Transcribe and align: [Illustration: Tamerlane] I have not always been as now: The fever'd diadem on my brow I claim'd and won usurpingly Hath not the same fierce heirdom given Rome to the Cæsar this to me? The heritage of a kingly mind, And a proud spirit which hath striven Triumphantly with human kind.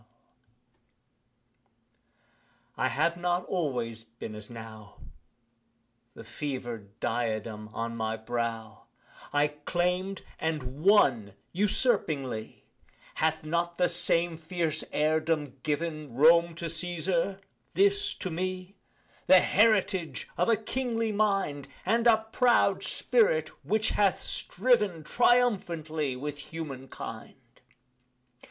[Illustration: 2.75 2.75
Tamerlane] 2.75 2.85
I 2.91 3.03
have 3.03 3.17
not 3.17 3.45
always 3.45 4.03
been 4.03 4.33
as 4.33 4.49
now: 4.49 4.97
The 6.15 6.23
fever'd 6.23 6.99
diadem 6.99 7.69
on 7.71 7.95
my 7.95 8.17
brow 8.17 8.85
I 9.31 9.49
claim'd 9.49 10.23
and 10.39 10.81
won 10.83 11.35
usurpingly 11.53 12.63
Hath 13.13 13.43
not 13.45 13.77
the 13.77 13.87
same 13.87 14.37
fierce 14.37 14.83
heirdom 14.91 15.61
given 15.61 16.15
Rome 16.15 16.55
to 16.55 16.65
the 16.65 16.71
Cæsar 16.71 17.39
this 17.75 18.15
to 18.15 18.31
me? 18.31 18.73
The 19.27 19.39
heritage 19.41 20.27
of 20.35 20.49
a 20.49 20.57
kingly 20.57 21.11
mind, 21.11 21.67
And 21.85 22.07
a 22.07 22.25
proud 22.31 22.81
spirit 22.81 23.49
which 23.63 23.89
hath 23.89 24.19
striven 24.19 25.03
Triumphantly 25.03 26.15
with 26.15 26.39
human 26.39 26.87
kind. 26.87 27.35